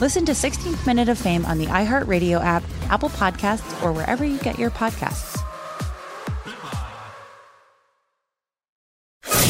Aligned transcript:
Listen 0.00 0.24
to 0.26 0.32
16th 0.32 0.84
Minute 0.88 1.08
of 1.08 1.18
Fame 1.18 1.46
on 1.46 1.56
the 1.56 1.66
iHeartRadio 1.66 2.42
app, 2.42 2.64
Apple 2.90 3.10
Podcasts, 3.10 3.80
or 3.80 3.92
wherever 3.92 4.24
you 4.24 4.38
get 4.38 4.58
your 4.58 4.70
podcasts. 4.70 5.40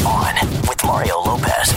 On 0.05 0.61
with 0.61 0.83
Mario 0.85 1.19
Lopez. 1.21 1.71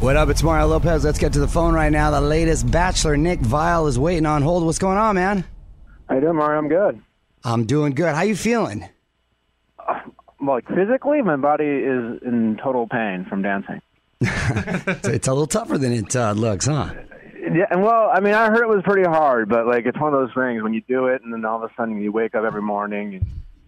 What 0.00 0.16
up? 0.16 0.28
It's 0.28 0.42
Mario 0.42 0.66
Lopez. 0.66 1.04
Let's 1.04 1.18
get 1.18 1.32
to 1.32 1.40
the 1.40 1.48
phone 1.48 1.72
right 1.72 1.90
now. 1.90 2.10
The 2.10 2.20
latest 2.20 2.70
Bachelor, 2.70 3.16
Nick 3.16 3.40
Vile, 3.40 3.86
is 3.86 3.98
waiting 3.98 4.26
on 4.26 4.42
hold. 4.42 4.66
What's 4.66 4.78
going 4.78 4.98
on, 4.98 5.14
man? 5.14 5.44
How 6.06 6.16
you 6.16 6.20
doing, 6.20 6.36
Mario? 6.36 6.58
I'm 6.58 6.68
good. 6.68 7.00
I'm 7.44 7.64
doing 7.64 7.94
good. 7.94 8.14
How 8.14 8.22
you 8.22 8.36
feeling? 8.36 8.86
Like 10.46 10.68
physically, 10.68 11.22
my 11.22 11.36
body 11.36 11.64
is 11.64 12.22
in 12.22 12.58
total 12.62 12.86
pain 12.86 13.24
from 13.26 13.40
dancing. 13.40 13.80
it's, 14.20 15.08
it's 15.08 15.28
a 15.28 15.32
little 15.32 15.46
tougher 15.46 15.78
than 15.78 15.92
it 15.92 16.14
uh, 16.14 16.32
looks, 16.32 16.66
huh? 16.66 16.92
Yeah, 17.54 17.66
and 17.70 17.82
well, 17.82 18.10
I 18.12 18.20
mean, 18.20 18.34
I 18.34 18.48
heard 18.48 18.62
it 18.62 18.68
was 18.68 18.82
pretty 18.84 19.08
hard, 19.08 19.48
but 19.48 19.66
like 19.66 19.86
it's 19.86 19.98
one 19.98 20.12
of 20.14 20.20
those 20.20 20.34
things 20.34 20.62
when 20.62 20.72
you 20.74 20.82
do 20.88 21.06
it, 21.06 21.22
and 21.22 21.32
then 21.32 21.44
all 21.44 21.62
of 21.62 21.70
a 21.70 21.74
sudden 21.76 22.00
you 22.00 22.12
wake 22.12 22.34
up 22.34 22.44
every 22.44 22.62
morning 22.62 23.14
and 23.14 23.26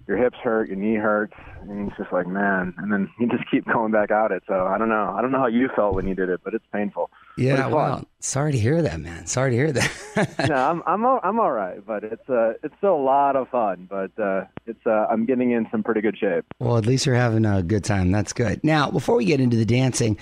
your 0.08 0.16
hips 0.16 0.36
hurt, 0.42 0.68
your 0.68 0.76
knee 0.76 0.96
hurts, 0.96 1.34
and 1.62 1.88
it's 1.88 1.96
just 1.96 2.12
like, 2.12 2.26
man, 2.26 2.74
and 2.78 2.92
then 2.92 3.08
you 3.20 3.28
just 3.28 3.48
keep 3.50 3.64
going 3.66 3.92
back 3.92 4.10
at 4.10 4.32
it. 4.32 4.42
So 4.48 4.66
I 4.66 4.76
don't 4.76 4.88
know. 4.88 5.14
I 5.16 5.22
don't 5.22 5.30
know 5.30 5.38
how 5.38 5.46
you 5.46 5.68
felt 5.76 5.94
when 5.94 6.08
you 6.08 6.14
did 6.14 6.28
it, 6.28 6.40
but 6.42 6.54
it's 6.54 6.64
painful. 6.72 7.08
Yeah, 7.38 7.52
it's 7.52 7.62
fun. 7.62 7.72
well, 7.72 8.04
sorry 8.18 8.52
to 8.52 8.58
hear 8.58 8.82
that, 8.82 9.00
man. 9.00 9.26
Sorry 9.26 9.52
to 9.52 9.56
hear 9.56 9.72
that. 9.72 10.38
no, 10.48 10.54
I'm 10.54 10.82
I'm 10.86 11.04
all, 11.06 11.20
I'm 11.22 11.38
all 11.40 11.52
right, 11.52 11.84
but 11.86 12.02
it's 12.04 12.28
uh 12.28 12.54
it's 12.62 12.74
still 12.78 12.94
a 12.94 13.02
lot 13.02 13.36
of 13.36 13.48
fun, 13.48 13.86
but 13.88 14.10
uh 14.18 14.44
it's 14.66 14.84
uh 14.86 15.06
I'm 15.08 15.24
getting 15.24 15.52
in 15.52 15.68
some 15.70 15.82
pretty 15.82 16.00
good 16.00 16.18
shape. 16.18 16.44
well, 16.58 16.76
at 16.76 16.84
least 16.84 17.06
you're 17.06 17.14
having 17.14 17.44
a 17.46 17.62
good 17.62 17.84
time. 17.84 18.10
That's 18.10 18.32
good. 18.32 18.62
Now, 18.64 18.90
before 18.90 19.16
we 19.16 19.24
get 19.24 19.40
into 19.40 19.56
the 19.56 19.64
dancing, 19.64 20.18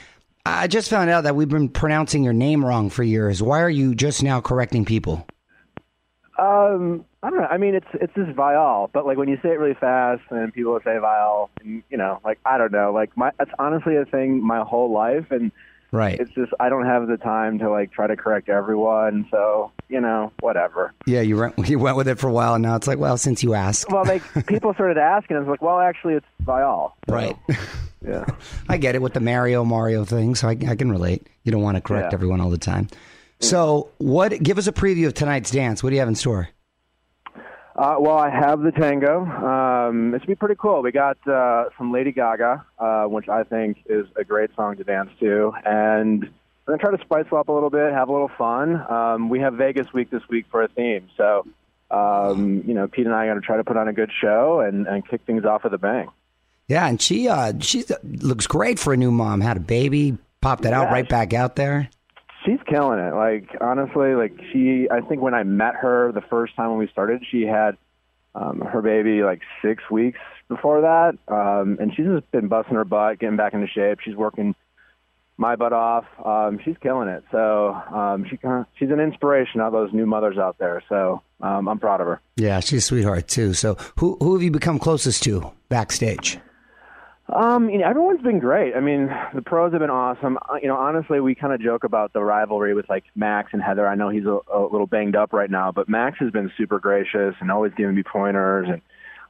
I 0.46 0.66
just 0.66 0.88
found 0.88 1.10
out 1.10 1.24
that 1.24 1.36
we've 1.36 1.48
been 1.48 1.68
pronouncing 1.68 2.24
your 2.24 2.32
name 2.32 2.64
wrong 2.64 2.90
for 2.90 3.02
years. 3.02 3.42
Why 3.42 3.60
are 3.60 3.70
you 3.70 3.94
just 3.94 4.22
now 4.22 4.40
correcting 4.40 4.84
people? 4.84 5.26
Um, 6.38 7.04
I 7.22 7.28
don't 7.28 7.40
know. 7.40 7.46
I 7.46 7.58
mean, 7.58 7.74
it's 7.74 7.86
it's 7.92 8.14
just 8.14 8.30
Viall, 8.30 8.90
but 8.92 9.04
like 9.04 9.18
when 9.18 9.28
you 9.28 9.36
say 9.42 9.50
it 9.50 9.58
really 9.58 9.74
fast, 9.74 10.22
and 10.30 10.52
people 10.52 10.78
say 10.82 10.92
Viall, 10.92 11.50
and, 11.60 11.82
you 11.90 11.98
know, 11.98 12.18
like 12.24 12.38
I 12.46 12.56
don't 12.56 12.72
know, 12.72 12.92
like 12.92 13.14
my 13.16 13.32
that's 13.38 13.50
honestly 13.58 13.96
a 13.96 14.06
thing 14.06 14.42
my 14.42 14.60
whole 14.60 14.90
life, 14.90 15.26
and 15.30 15.52
Right. 15.92 16.20
it's 16.20 16.30
just 16.32 16.52
I 16.60 16.68
don't 16.68 16.86
have 16.86 17.08
the 17.08 17.16
time 17.16 17.58
to 17.58 17.68
like 17.70 17.90
try 17.92 18.06
to 18.06 18.16
correct 18.16 18.48
everyone, 18.48 19.26
so 19.30 19.72
you 19.88 20.00
know, 20.00 20.32
whatever. 20.40 20.92
Yeah, 21.06 21.20
you 21.22 21.36
went, 21.36 21.58
you 21.68 21.78
went 21.78 21.96
with 21.96 22.06
it 22.08 22.18
for 22.18 22.28
a 22.28 22.32
while, 22.32 22.54
and 22.54 22.62
now 22.62 22.76
it's 22.76 22.86
like, 22.86 22.98
well, 22.98 23.16
since 23.16 23.42
you 23.42 23.54
asked. 23.54 23.90
Well, 23.90 24.04
like 24.04 24.22
people 24.46 24.72
started 24.74 24.98
asking, 24.98 25.36
I 25.36 25.40
was 25.40 25.48
like, 25.48 25.62
well, 25.62 25.80
actually, 25.80 26.14
it's 26.14 26.26
Viall. 26.44 26.92
So, 27.08 27.14
Right. 27.14 27.36
Yeah. 28.02 28.24
I 28.66 28.78
get 28.78 28.94
it 28.94 29.02
with 29.02 29.12
the 29.12 29.20
Mario 29.20 29.62
Mario 29.62 30.06
thing, 30.06 30.34
so 30.34 30.48
I, 30.48 30.52
I 30.66 30.74
can 30.74 30.90
relate. 30.90 31.26
You 31.44 31.52
don't 31.52 31.60
want 31.60 31.76
to 31.76 31.82
correct 31.82 32.12
Yeah. 32.12 32.14
everyone 32.14 32.40
all 32.40 32.48
the 32.48 32.56
time. 32.56 32.88
So, 33.40 33.90
what? 33.98 34.42
Give 34.42 34.56
us 34.56 34.66
a 34.66 34.72
preview 34.72 35.06
of 35.06 35.12
tonight's 35.12 35.50
dance. 35.50 35.82
What 35.82 35.90
do 35.90 35.96
you 35.96 36.00
have 36.00 36.08
in 36.08 36.14
store? 36.14 36.48
Uh, 37.80 37.96
well, 37.98 38.18
I 38.18 38.28
have 38.28 38.60
the 38.60 38.72
tango. 38.72 39.24
Um, 39.24 40.14
it 40.14 40.20
should 40.20 40.28
be 40.28 40.34
pretty 40.34 40.56
cool. 40.58 40.82
We 40.82 40.92
got 40.92 41.16
uh, 41.26 41.64
some 41.78 41.90
Lady 41.92 42.12
Gaga, 42.12 42.62
uh, 42.78 43.04
which 43.04 43.26
I 43.30 43.42
think 43.44 43.78
is 43.86 44.06
a 44.16 44.22
great 44.24 44.50
song 44.54 44.76
to 44.76 44.84
dance 44.84 45.08
to, 45.20 45.54
and 45.64 46.20
we're 46.66 46.76
gonna 46.76 46.78
try 46.78 46.94
to 46.94 47.02
spice 47.02 47.24
up 47.32 47.48
a 47.48 47.52
little 47.52 47.70
bit, 47.70 47.90
have 47.94 48.10
a 48.10 48.12
little 48.12 48.30
fun. 48.36 48.76
Um, 48.90 49.30
we 49.30 49.40
have 49.40 49.54
Vegas 49.54 49.90
week 49.94 50.10
this 50.10 50.20
week 50.28 50.44
for 50.50 50.62
a 50.62 50.68
theme, 50.68 51.08
so 51.16 51.46
um, 51.90 52.62
you 52.66 52.74
know, 52.74 52.86
Pete 52.86 53.06
and 53.06 53.14
I 53.14 53.24
are 53.24 53.30
gonna 53.30 53.40
try 53.40 53.56
to 53.56 53.64
put 53.64 53.78
on 53.78 53.88
a 53.88 53.94
good 53.94 54.10
show 54.20 54.60
and, 54.60 54.86
and 54.86 55.08
kick 55.08 55.22
things 55.26 55.46
off 55.46 55.64
with 55.64 55.72
a 55.72 55.78
bang. 55.78 56.08
Yeah, 56.68 56.86
and 56.86 57.00
she 57.00 57.28
uh 57.28 57.54
she 57.60 57.84
looks 58.04 58.46
great 58.46 58.78
for 58.78 58.92
a 58.92 58.96
new 58.98 59.10
mom. 59.10 59.40
Had 59.40 59.56
a 59.56 59.60
baby, 59.60 60.18
popped 60.42 60.66
it 60.66 60.74
out 60.74 60.88
Yeah. 60.88 60.92
right 60.92 61.08
back 61.08 61.32
out 61.32 61.56
there. 61.56 61.88
She's 62.44 62.58
killing 62.66 62.98
it. 62.98 63.14
Like 63.14 63.56
honestly, 63.60 64.14
like 64.14 64.32
she. 64.52 64.88
I 64.90 65.00
think 65.00 65.20
when 65.20 65.34
I 65.34 65.42
met 65.42 65.74
her 65.76 66.12
the 66.12 66.22
first 66.22 66.56
time 66.56 66.70
when 66.70 66.78
we 66.78 66.88
started, 66.88 67.22
she 67.30 67.42
had 67.42 67.76
um, 68.34 68.60
her 68.60 68.80
baby 68.82 69.22
like 69.22 69.40
six 69.62 69.82
weeks 69.90 70.18
before 70.48 70.82
that, 70.82 71.18
um, 71.28 71.78
and 71.80 71.94
she's 71.94 72.06
just 72.06 72.30
been 72.30 72.48
busting 72.48 72.74
her 72.74 72.84
butt, 72.84 73.18
getting 73.18 73.36
back 73.36 73.52
into 73.54 73.66
shape. 73.66 73.98
She's 74.00 74.16
working 74.16 74.54
my 75.40 75.56
butt 75.56 75.72
off. 75.72 76.04
Um, 76.24 76.60
she's 76.64 76.76
killing 76.82 77.08
it. 77.08 77.24
So 77.32 77.72
um, 77.72 78.26
she 78.28 78.36
kind 78.36 78.60
of, 78.60 78.66
she's 78.78 78.90
an 78.90 79.00
inspiration 79.00 79.60
of 79.60 79.72
those 79.72 79.92
new 79.92 80.06
mothers 80.06 80.36
out 80.36 80.58
there. 80.58 80.82
So 80.88 81.22
um, 81.40 81.66
I'm 81.66 81.78
proud 81.78 82.00
of 82.00 82.06
her. 82.06 82.20
Yeah, 82.36 82.60
she's 82.60 82.84
a 82.84 82.86
sweetheart 82.86 83.26
too. 83.26 83.54
So, 83.54 83.76
who 83.98 84.16
who 84.20 84.34
have 84.34 84.42
you 84.42 84.50
become 84.50 84.78
closest 84.78 85.22
to 85.24 85.50
backstage? 85.68 86.38
Um, 87.32 87.70
you 87.70 87.78
know, 87.78 87.86
everyone's 87.86 88.22
been 88.22 88.40
great. 88.40 88.74
I 88.74 88.80
mean, 88.80 89.08
the 89.34 89.42
pros 89.42 89.72
have 89.72 89.80
been 89.80 89.90
awesome. 89.90 90.36
Uh, 90.48 90.56
You 90.60 90.68
know, 90.68 90.76
honestly, 90.76 91.20
we 91.20 91.34
kind 91.34 91.52
of 91.52 91.60
joke 91.60 91.84
about 91.84 92.12
the 92.12 92.22
rivalry 92.22 92.74
with 92.74 92.88
like 92.88 93.04
Max 93.14 93.50
and 93.52 93.62
Heather. 93.62 93.86
I 93.86 93.94
know 93.94 94.08
he's 94.08 94.24
a, 94.24 94.40
a 94.52 94.60
little 94.70 94.86
banged 94.86 95.14
up 95.14 95.32
right 95.32 95.50
now, 95.50 95.70
but 95.70 95.88
Max 95.88 96.18
has 96.18 96.30
been 96.30 96.50
super 96.56 96.78
gracious 96.78 97.34
and 97.40 97.50
always 97.50 97.72
giving 97.76 97.94
me 97.94 98.02
pointers 98.02 98.68
and 98.68 98.82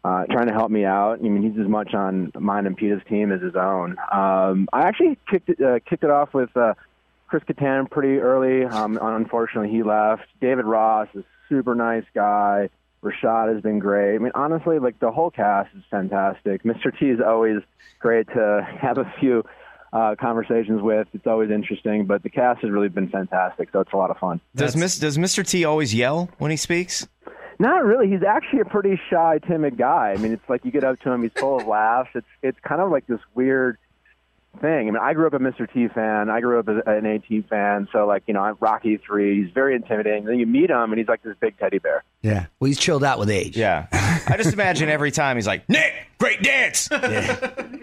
uh, 0.03 0.25
trying 0.27 0.47
to 0.47 0.55
help 0.55 0.71
me 0.71 0.85
out. 0.85 1.19
I 1.19 1.23
mean, 1.23 1.43
he's 1.43 1.61
as 1.61 1.69
much 1.69 1.93
on 1.93 2.33
mine 2.39 2.67
and 2.67 2.77
Peta's 2.77 3.03
team 3.09 3.33
as 3.33 3.43
his 3.43 3.55
own. 3.55 3.97
Um, 4.13 4.69
I 4.73 4.83
actually 4.83 5.19
kicked 5.31 5.51
it, 5.51 5.61
uh, 5.61 5.81
kicked 5.81 6.05
it 6.05 6.11
off 6.11 6.33
with 6.33 6.57
uh, 6.57 6.75
Chris 7.27 7.43
Kattan 7.45 7.91
pretty 7.91 8.19
early. 8.19 8.65
Um, 8.65 8.99
unfortunately, 9.01 9.71
he 9.71 9.83
left. 9.83 10.23
David 10.41 10.65
Ross 10.65 11.09
is 11.15 11.23
a 11.23 11.49
super 11.49 11.75
nice 11.75 12.05
guy. 12.15 12.71
Rashad 13.03 13.53
has 13.53 13.63
been 13.63 13.79
great. 13.79 14.15
I 14.15 14.19
mean, 14.19 14.33
honestly, 14.35 14.79
like 14.79 14.99
the 15.01 15.11
whole 15.11 15.31
cast 15.31 15.75
is 15.75 15.83
fantastic. 15.91 16.63
Mr. 16.65 16.97
T 16.97 17.07
is 17.07 17.21
always 17.21 17.59
great 17.99 18.27
to 18.29 18.67
have 18.81 18.99
a 18.99 19.13
few 19.19 19.45
uh, 19.93 20.15
conversations 20.21 20.83
with. 20.83 21.09
It's 21.15 21.27
always 21.27 21.51
interesting, 21.51 22.07
but 22.07 22.23
the 22.23 22.31
cast 22.31 22.61
has 22.63 22.71
really 22.71 22.89
been 22.89 23.09
fantastic, 23.09 23.71
so 23.73 23.81
it's 23.81 23.93
a 23.93 23.97
lot 23.97 24.11
of 24.11 24.19
fun. 24.19 24.41
Does 24.55 24.77
Miss 24.77 24.99
does 24.99 25.19
Mr. 25.19 25.47
T 25.47 25.65
always 25.65 25.95
yell 25.95 26.29
when 26.39 26.51
he 26.51 26.57
speaks? 26.57 27.09
Not 27.59 27.85
really. 27.85 28.09
He's 28.09 28.23
actually 28.23 28.61
a 28.61 28.65
pretty 28.65 28.99
shy, 29.11 29.39
timid 29.47 29.77
guy. 29.77 30.15
I 30.17 30.17
mean, 30.17 30.33
it's 30.33 30.49
like 30.49 30.65
you 30.65 30.71
get 30.71 30.85
up 30.85 30.99
to 31.01 31.11
him, 31.11 31.23
he's 31.23 31.33
full 31.37 31.61
of 31.61 31.67
laughs. 31.67 32.11
It's 32.15 32.27
it's 32.43 32.59
kind 32.61 32.81
of 32.81 32.91
like 32.91 33.07
this 33.07 33.21
weird 33.35 33.79
thing. 34.61 34.89
I 34.89 34.91
mean, 34.91 34.97
I 35.01 35.15
grew 35.15 35.27
up 35.27 35.35
a 35.35 35.39
Mr. 35.39 35.71
T 35.73 35.89
fan. 35.89 36.29
I 36.29 36.41
grew 36.41 36.59
up 36.59 36.69
as 36.69 36.83
an 36.87 37.07
A 37.07 37.19
Team 37.19 37.45
fan. 37.49 37.89
So 37.93 38.07
like, 38.07 38.25
you 38.27 38.35
know, 38.35 38.41
I'm 38.41 38.57
Rocky 38.61 38.97
Three. 38.97 39.43
He's 39.43 39.53
very 39.53 39.75
intimidating. 39.75 40.25
Then 40.25 40.39
you 40.39 40.47
meet 40.47 40.71
him, 40.71 40.91
and 40.93 40.99
he's 40.99 41.09
like 41.09 41.23
this 41.23 41.37
big 41.41 41.59
teddy 41.59 41.79
bear. 41.79 42.03
Yeah. 42.23 42.47
Well, 42.59 42.67
he's 42.69 42.79
chilled 42.79 43.05
out 43.05 43.19
with 43.19 43.31
age. 43.31 43.57
Yeah. 43.57 43.87
I 43.93 44.37
just 44.37 44.53
imagine 44.53 44.89
every 44.89 45.11
time 45.11 45.37
he's 45.37 45.47
like, 45.47 45.69
Nick, 45.69 45.93
great 46.19 46.43
dance. 46.43 46.89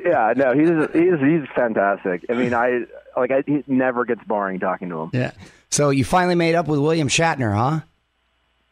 Yeah, 0.08 0.34
no, 0.38 0.54
he's 0.54 0.70
he's 0.94 1.20
he's 1.20 1.50
fantastic. 1.54 2.24
I 2.30 2.34
mean, 2.34 2.54
I 2.54 2.86
like 3.18 3.30
I, 3.30 3.44
he 3.46 3.62
never 3.68 4.06
gets 4.06 4.24
boring 4.24 4.58
talking 4.58 4.88
to 4.88 5.02
him. 5.02 5.10
Yeah. 5.12 5.32
So 5.70 5.90
you 5.90 6.06
finally 6.06 6.36
made 6.36 6.56
up 6.56 6.68
with 6.70 6.80
William 6.80 7.10
Shatner, 7.10 7.54
huh? 7.54 7.82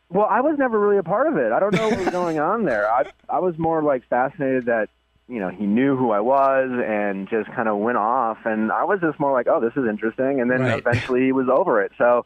Well, 0.10 0.28
I 0.30 0.40
was 0.40 0.58
never 0.58 0.80
really 0.80 0.98
a 0.98 1.04
part 1.04 1.28
of 1.28 1.36
it. 1.36 1.52
I 1.52 1.60
don't 1.60 1.74
know 1.74 1.90
what 1.90 2.00
was 2.00 2.10
going 2.12 2.40
on 2.40 2.64
there. 2.64 2.90
I 2.90 3.12
I 3.28 3.40
was 3.40 3.58
more 3.58 3.84
like 3.84 4.08
fascinated 4.08 4.68
that 4.68 4.88
you 5.28 5.40
know 5.40 5.50
he 5.50 5.66
knew 5.66 5.96
who 5.96 6.12
I 6.12 6.20
was 6.20 6.70
and 6.86 7.28
just 7.30 7.50
kind 7.52 7.68
of 7.68 7.78
went 7.78 7.98
off, 7.98 8.40
and 8.46 8.72
I 8.72 8.84
was 8.84 9.00
just 9.02 9.20
more 9.20 9.32
like, 9.34 9.48
oh, 9.48 9.60
this 9.60 9.74
is 9.76 9.88
interesting, 9.90 10.40
and 10.42 10.50
then 10.52 10.62
Right. 10.62 10.80
eventually 10.80 11.26
he 11.26 11.32
was 11.32 11.48
over 11.50 11.82
it. 11.82 11.92
So. 11.98 12.26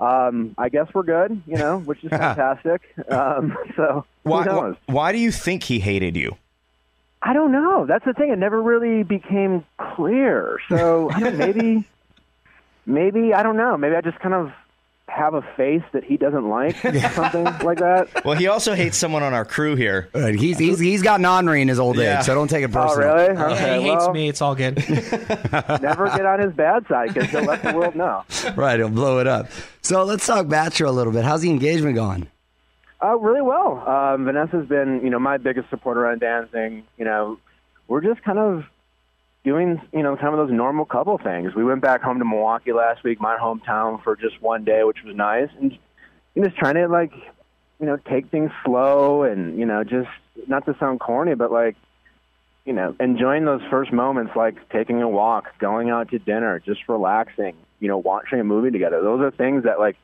Um, 0.00 0.54
I 0.56 0.68
guess 0.68 0.86
we're 0.94 1.02
good, 1.02 1.42
you 1.48 1.56
know, 1.56 1.78
which 1.80 2.04
is 2.04 2.10
fantastic. 2.24 2.82
Um, 3.10 3.58
so 3.74 4.04
Why, 4.22 4.46
why, 4.46 4.74
why 4.86 5.10
do 5.10 5.18
you 5.18 5.32
think 5.32 5.64
he 5.64 5.80
hated 5.80 6.14
you? 6.16 6.36
I 7.20 7.32
don't 7.32 7.50
know. 7.50 7.84
That's 7.84 8.04
the 8.04 8.12
thing. 8.12 8.30
It 8.30 8.38
never 8.38 8.62
really 8.62 9.02
became 9.02 9.64
clear. 9.76 10.60
So 10.68 11.10
I 11.10 11.18
don't, 11.18 11.36
maybe, 11.46 11.84
maybe 12.86 13.34
I 13.34 13.42
don't 13.42 13.56
know. 13.56 13.76
Maybe 13.76 13.96
I 13.96 14.00
just 14.00 14.20
kind 14.20 14.34
of 14.36 14.52
have 15.08 15.34
a 15.34 15.42
face 15.56 15.82
that 15.92 16.04
he 16.04 16.16
doesn't 16.16 16.48
like, 16.48 16.76
something 17.12 17.44
like 17.44 17.78
that. 17.78 18.24
Well, 18.24 18.36
he 18.36 18.46
also 18.46 18.74
hates 18.74 18.96
someone 18.96 19.22
on 19.22 19.32
our 19.34 19.44
crew 19.44 19.74
here. 19.74 20.08
Right. 20.14 20.34
He's, 20.34 20.58
he's, 20.58 20.78
he's 20.78 21.02
got 21.02 21.20
non 21.20 21.48
in 21.48 21.66
his 21.68 21.80
old 21.80 21.96
Yeah. 21.96 22.18
age, 22.20 22.26
so 22.26 22.34
don't 22.34 22.48
take 22.48 22.62
it 22.64 22.70
Oh, 22.76 22.86
personal. 22.86 23.14
really? 23.14 23.34
Yeah, 23.34 23.46
Okay, 23.52 23.80
he 23.80 23.88
hates 23.88 24.04
well, 24.04 24.12
me. 24.12 24.28
It's 24.28 24.42
all 24.42 24.54
good. 24.54 24.76
Never 25.82 26.06
get 26.14 26.26
on 26.26 26.40
his 26.40 26.52
bad 26.52 26.86
side 26.88 27.14
because 27.14 27.30
he'll 27.30 27.42
let 27.44 27.62
the 27.62 27.72
world 27.74 27.94
know. 27.94 28.22
Right. 28.54 28.78
He'll 28.78 28.88
blow 28.90 29.18
it 29.18 29.26
up. 29.26 29.48
So 29.82 30.04
let's 30.04 30.26
talk 30.26 30.48
Bachelor 30.48 30.86
a 30.86 30.92
little 30.92 31.12
bit. 31.12 31.24
How's 31.24 31.40
the 31.40 31.50
engagement 31.50 31.94
going? 31.94 32.28
Uh, 33.02 33.16
really 33.16 33.42
well. 33.42 33.88
Um, 33.88 34.24
Vanessa's 34.24 34.66
been, 34.68 35.00
you 35.02 35.10
know, 35.10 35.18
my 35.18 35.36
biggest 35.38 35.70
supporter 35.70 36.06
on 36.06 36.18
dancing. 36.18 36.84
You 36.96 37.04
know, 37.04 37.38
we're 37.86 38.00
just 38.02 38.22
kind 38.22 38.38
of 38.38 38.64
doing, 39.48 39.80
you 39.94 40.02
know, 40.02 40.14
kind 40.14 40.34
of 40.34 40.46
those 40.46 40.54
normal 40.54 40.84
couple 40.84 41.16
things. 41.16 41.54
We 41.54 41.64
went 41.64 41.80
back 41.80 42.02
home 42.02 42.18
to 42.18 42.24
Milwaukee 42.24 42.74
last 42.74 43.02
week, 43.02 43.18
my 43.18 43.38
hometown, 43.38 44.02
for 44.02 44.14
just 44.14 44.42
one 44.42 44.62
day, 44.62 44.84
which 44.84 44.98
was 45.02 45.16
nice, 45.16 45.48
and 45.58 45.72
you 46.34 46.42
know, 46.42 46.48
just 46.48 46.58
trying 46.58 46.74
to 46.74 46.86
like, 46.86 47.12
you 47.80 47.86
know, 47.86 47.96
take 47.96 48.30
things 48.30 48.50
slow 48.62 49.22
and 49.22 49.58
you 49.58 49.64
know, 49.64 49.84
just 49.84 50.10
not 50.46 50.66
to 50.66 50.76
sound 50.78 51.00
corny, 51.00 51.34
but 51.34 51.50
like, 51.50 51.76
you 52.66 52.74
know, 52.74 52.94
enjoying 53.00 53.46
those 53.46 53.62
first 53.70 53.90
moments, 53.90 54.32
like 54.36 54.68
taking 54.68 55.00
a 55.00 55.08
walk, 55.08 55.46
going 55.58 55.88
out 55.88 56.10
to 56.10 56.18
dinner, 56.18 56.58
just 56.58 56.86
relaxing, 56.86 57.56
you 57.80 57.88
know, 57.88 57.96
watching 57.96 58.40
a 58.40 58.44
movie 58.44 58.70
together. 58.70 59.00
Those 59.00 59.22
are 59.22 59.30
things 59.30 59.64
that 59.64 59.78
like 59.78 59.96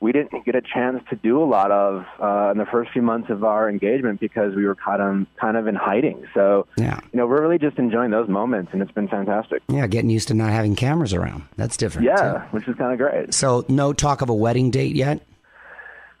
we 0.00 0.12
didn't 0.12 0.44
get 0.44 0.54
a 0.54 0.60
chance 0.62 1.02
to 1.10 1.16
do 1.16 1.42
a 1.42 1.44
lot 1.44 1.70
of 1.72 2.04
uh, 2.22 2.52
in 2.52 2.58
the 2.58 2.66
first 2.70 2.90
few 2.92 3.02
months 3.02 3.30
of 3.30 3.42
our 3.42 3.68
engagement 3.68 4.20
because 4.20 4.54
we 4.54 4.64
were 4.64 4.76
kind 4.76 5.02
of 5.02 5.26
kind 5.40 5.56
of 5.56 5.66
in 5.66 5.74
hiding. 5.74 6.24
So, 6.34 6.66
Yeah. 6.76 7.00
you 7.12 7.18
know, 7.18 7.26
we're 7.26 7.42
really 7.42 7.58
just 7.58 7.78
enjoying 7.78 8.10
those 8.12 8.28
moments, 8.28 8.70
and 8.72 8.80
it's 8.80 8.92
been 8.92 9.08
fantastic. 9.08 9.62
Yeah, 9.68 9.86
getting 9.88 10.10
used 10.10 10.28
to 10.28 10.34
not 10.34 10.50
having 10.50 10.76
cameras 10.76 11.12
around. 11.12 11.42
That's 11.56 11.76
different. 11.76 12.06
Yeah, 12.06 12.16
too. 12.32 12.56
which 12.56 12.68
is 12.68 12.76
kind 12.76 12.92
of 12.92 12.98
great. 12.98 13.34
So 13.34 13.64
no 13.68 13.92
talk 13.92 14.22
of 14.22 14.28
a 14.28 14.34
wedding 14.34 14.70
date 14.70 14.94
yet? 14.94 15.20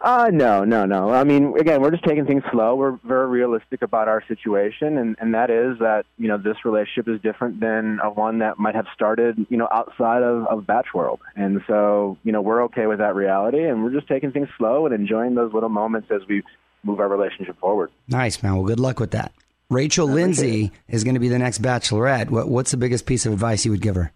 Uh, 0.00 0.30
no, 0.32 0.64
no, 0.64 0.86
no. 0.86 1.10
I 1.10 1.24
mean, 1.24 1.54
again, 1.58 1.82
we're 1.82 1.90
just 1.90 2.04
taking 2.04 2.24
things 2.24 2.44
slow. 2.52 2.76
We're 2.76 2.98
very 3.04 3.26
realistic 3.26 3.82
about 3.82 4.06
our 4.06 4.22
situation, 4.28 4.96
and, 4.96 5.16
and 5.18 5.34
that 5.34 5.50
is 5.50 5.78
that, 5.80 6.04
you 6.18 6.28
know, 6.28 6.38
this 6.38 6.64
relationship 6.64 7.08
is 7.08 7.20
different 7.20 7.58
than 7.58 7.98
a 8.02 8.08
one 8.08 8.38
that 8.38 8.58
might 8.58 8.76
have 8.76 8.86
started, 8.94 9.44
you 9.48 9.56
know, 9.56 9.66
outside 9.72 10.22
of, 10.22 10.46
of 10.46 10.66
Batch 10.66 10.94
World. 10.94 11.18
And 11.34 11.62
so, 11.66 12.16
you 12.22 12.30
know, 12.30 12.40
we're 12.40 12.62
okay 12.64 12.86
with 12.86 12.98
that 12.98 13.16
reality, 13.16 13.64
and 13.64 13.82
we're 13.82 13.92
just 13.92 14.06
taking 14.06 14.30
things 14.30 14.48
slow 14.56 14.86
and 14.86 14.94
enjoying 14.94 15.34
those 15.34 15.52
little 15.52 15.68
moments 15.68 16.08
as 16.12 16.20
we 16.28 16.44
move 16.84 17.00
our 17.00 17.08
relationship 17.08 17.58
forward. 17.58 17.90
Nice, 18.06 18.40
man. 18.40 18.54
Well, 18.54 18.66
good 18.66 18.80
luck 18.80 19.00
with 19.00 19.10
that. 19.10 19.32
Rachel 19.68 20.06
Lindsay 20.06 20.70
is 20.86 21.02
going 21.04 21.14
to 21.14 21.20
be 21.20 21.28
the 21.28 21.38
next 21.38 21.60
bachelorette. 21.60 22.30
What, 22.30 22.48
what's 22.48 22.70
the 22.70 22.76
biggest 22.76 23.04
piece 23.04 23.26
of 23.26 23.32
advice 23.32 23.64
you 23.64 23.72
would 23.72 23.82
give 23.82 23.96
her? 23.96 24.12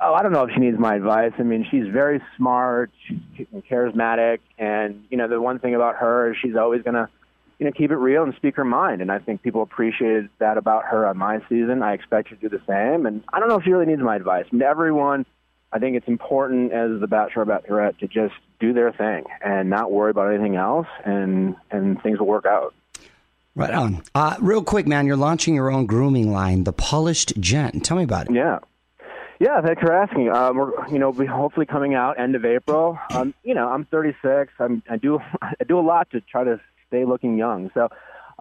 Oh, 0.00 0.14
I 0.14 0.22
don't 0.22 0.32
know 0.32 0.44
if 0.44 0.50
she 0.54 0.60
needs 0.60 0.78
my 0.78 0.94
advice. 0.94 1.32
I 1.38 1.42
mean, 1.42 1.66
she's 1.70 1.86
very 1.88 2.20
smart, 2.36 2.90
she's 3.06 3.46
charismatic, 3.70 4.38
and 4.58 5.04
you 5.10 5.16
know, 5.16 5.28
the 5.28 5.40
one 5.40 5.58
thing 5.58 5.74
about 5.74 5.96
her 5.96 6.30
is 6.30 6.36
she's 6.40 6.56
always 6.56 6.82
gonna, 6.82 7.08
you 7.58 7.66
know, 7.66 7.72
keep 7.72 7.90
it 7.90 7.96
real 7.96 8.22
and 8.22 8.34
speak 8.34 8.56
her 8.56 8.64
mind. 8.64 9.02
And 9.02 9.10
I 9.10 9.18
think 9.18 9.42
people 9.42 9.62
appreciated 9.62 10.28
that 10.38 10.58
about 10.58 10.84
her 10.84 11.06
on 11.06 11.16
my 11.16 11.40
season. 11.48 11.82
I 11.82 11.94
expect 11.94 12.28
her 12.28 12.36
to 12.36 12.48
do 12.48 12.48
the 12.48 12.62
same. 12.66 13.06
And 13.06 13.24
I 13.32 13.40
don't 13.40 13.48
know 13.48 13.56
if 13.56 13.64
she 13.64 13.70
really 13.72 13.86
needs 13.86 14.02
my 14.02 14.16
advice. 14.16 14.46
I 14.50 14.54
mean, 14.54 14.62
everyone, 14.62 15.26
I 15.72 15.78
think 15.78 15.96
it's 15.96 16.08
important 16.08 16.72
as 16.72 17.00
the 17.00 17.06
bachelor 17.06 17.42
or 17.42 17.46
bachelorette 17.46 17.98
to 17.98 18.06
just 18.06 18.34
do 18.60 18.72
their 18.72 18.92
thing 18.92 19.24
and 19.44 19.68
not 19.68 19.90
worry 19.90 20.10
about 20.10 20.32
anything 20.32 20.56
else, 20.56 20.86
and 21.04 21.56
and 21.70 22.00
things 22.02 22.18
will 22.18 22.26
work 22.26 22.46
out. 22.46 22.74
Right 23.54 23.74
on. 23.74 24.02
Uh, 24.14 24.36
real 24.40 24.62
quick, 24.62 24.86
man, 24.86 25.06
you're 25.06 25.16
launching 25.16 25.54
your 25.54 25.70
own 25.70 25.86
grooming 25.86 26.30
line, 26.30 26.62
The 26.62 26.72
Polished 26.72 27.32
Gent. 27.40 27.84
Tell 27.84 27.96
me 27.96 28.04
about 28.04 28.30
it. 28.30 28.34
Yeah. 28.34 28.60
Yeah, 29.40 29.60
thanks 29.60 29.80
for 29.80 29.92
asking. 29.92 30.30
Um, 30.30 30.56
we're, 30.56 30.88
you 30.88 30.98
know, 30.98 31.10
we 31.10 31.24
hopefully 31.24 31.64
coming 31.64 31.94
out 31.94 32.18
end 32.18 32.34
of 32.34 32.44
April. 32.44 32.98
Um, 33.12 33.34
you 33.44 33.54
know, 33.54 33.68
I'm 33.68 33.84
36. 33.84 34.52
I'm, 34.58 34.82
I 34.90 34.96
do, 34.96 35.20
I 35.42 35.64
do 35.66 35.78
a 35.78 35.80
lot 35.80 36.10
to 36.10 36.20
try 36.20 36.42
to 36.44 36.60
stay 36.88 37.04
looking 37.04 37.38
young. 37.38 37.70
So, 37.72 37.88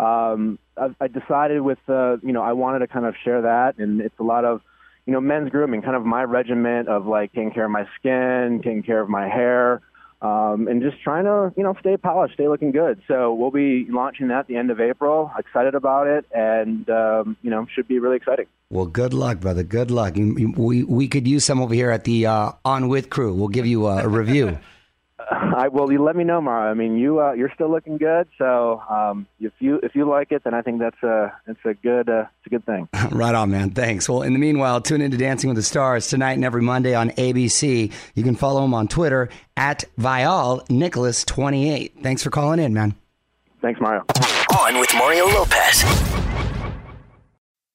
um, 0.04 0.58
I, 0.76 0.90
I 1.00 1.08
decided 1.08 1.62
with, 1.62 1.78
uh, 1.88 2.18
you 2.24 2.34
know, 2.34 2.42
I 2.42 2.54
wanted 2.54 2.80
to 2.80 2.88
kind 2.88 3.06
of 3.06 3.16
share 3.24 3.44
that, 3.44 3.78
and 3.78 4.02
it's 4.02 4.18
a 4.20 4.24
lot 4.24 4.46
of, 4.46 4.62
you 5.06 5.14
know, 5.14 5.22
men's 5.22 5.50
grooming, 5.50 5.82
kind 5.82 5.96
of 5.96 6.06
my 6.06 6.24
regiment 6.24 6.88
of 6.88 7.06
like 7.06 7.32
taking 7.32 7.52
care 7.52 7.66
of 7.66 7.72
my 7.72 7.88
skin, 8.00 8.62
taking 8.64 8.84
care 8.84 9.00
of 9.00 9.10
my 9.10 9.28
hair, 9.28 9.82
um, 10.22 10.68
and 10.68 10.82
just 10.82 11.02
trying 11.04 11.26
to, 11.26 11.54
you 11.56 11.64
know, 11.64 11.76
stay 11.80 11.96
polished, 11.98 12.34
stay 12.34 12.48
looking 12.48 12.72
good. 12.72 13.02
So 13.08 13.34
we'll 13.34 13.52
be 13.52 13.86
launching 13.90 14.30
that 14.30 14.40
at 14.40 14.48
the 14.48 14.56
end 14.58 14.72
of 14.72 14.80
April. 14.82 15.32
Excited 15.38 15.76
about 15.76 16.08
it, 16.08 16.26
and 16.34 16.90
um, 16.90 17.38
you 17.42 17.50
know, 17.50 17.68
should 17.74 17.88
be 17.88 18.00
really 18.00 18.18
exciting. 18.18 18.48
Well, 18.70 18.86
good 18.88 19.14
luck, 19.14 19.40
brother. 19.40 19.64
Good 19.64 19.92
luck. 19.92 20.18
You- 20.18 20.36
you- 20.38 20.54
We, 20.58 20.84
we 20.84 21.08
could 21.08 21.28
use 21.28 21.46
some 21.46 21.62
over 21.62 21.74
here 21.74 21.92
at 21.92 22.04
the 22.04 22.26
uh, 22.26 22.52
On 22.66 22.88
With 22.90 23.10
crew. 23.10 23.34
We'll 23.34 23.48
give 23.48 23.66
you 23.66 23.88
a, 23.88 24.04
a 24.04 24.08
review. 24.08 24.58
I 25.32 25.68
well, 25.70 25.92
you 25.92 26.04
let 26.04 26.16
me 26.16 26.24
know, 26.24 26.42
Mara. 26.42 26.70
I 26.70 26.74
mean, 26.74 26.98
you 26.98 27.20
uh, 27.20 27.34
you're 27.34 27.52
still 27.54 27.72
looking 27.72 27.98
good. 27.98 28.28
So 28.38 28.82
um, 28.90 29.28
if 29.40 29.54
you 29.60 29.80
if 29.82 29.96
you 29.96 30.08
like 30.08 30.32
it, 30.32 30.44
then 30.44 30.54
I 30.54 30.62
think 30.62 30.80
that's 30.80 31.02
a 31.04 31.34
it's 31.48 31.60
a 31.66 31.74
good 31.74 32.08
uh, 32.08 32.26
it's 32.40 32.48
a 32.48 32.50
good 32.50 32.66
thing. 32.66 32.88
right 33.12 33.34
on, 33.34 33.52
man. 33.52 33.72
Thanks. 33.72 34.08
Well, 34.08 34.22
in 34.22 34.34
the 34.34 34.40
meanwhile, 34.40 34.80
tune 34.82 35.02
into 35.02 35.18
Dancing 35.18 35.50
with 35.50 35.58
the 35.58 35.64
Stars 35.64 36.08
tonight 36.08 36.34
and 36.34 36.46
every 36.46 36.62
Monday 36.62 36.94
on 36.94 37.10
ABC. 37.12 37.92
You 38.14 38.24
can 38.24 38.36
follow 38.36 38.64
him 38.64 38.74
on 38.74 38.88
Twitter 38.88 39.30
at 39.56 39.86
Vial 39.98 40.64
Nicholas 40.70 41.24
28. 41.26 41.96
Thanks 42.04 42.22
for 42.24 42.30
calling 42.30 42.60
in, 42.60 42.74
man. 42.74 42.96
Thanks, 43.62 43.82
Mario. 43.82 44.06
On 44.56 44.80
with 44.80 44.94
Mario 44.94 45.26
Lopez. 45.26 45.84